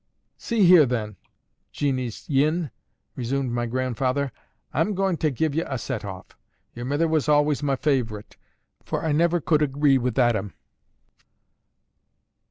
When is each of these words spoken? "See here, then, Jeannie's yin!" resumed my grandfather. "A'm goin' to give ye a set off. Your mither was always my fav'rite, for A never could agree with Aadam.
"See 0.39 0.65
here, 0.65 0.87
then, 0.87 1.15
Jeannie's 1.71 2.27
yin!" 2.27 2.71
resumed 3.15 3.51
my 3.51 3.67
grandfather. 3.67 4.31
"A'm 4.73 4.95
goin' 4.95 5.15
to 5.17 5.29
give 5.29 5.53
ye 5.53 5.61
a 5.61 5.77
set 5.77 6.03
off. 6.03 6.35
Your 6.73 6.85
mither 6.85 7.07
was 7.07 7.29
always 7.29 7.61
my 7.61 7.75
fav'rite, 7.75 8.35
for 8.83 9.03
A 9.03 9.13
never 9.13 9.39
could 9.39 9.61
agree 9.61 9.99
with 9.99 10.17
Aadam. 10.17 10.55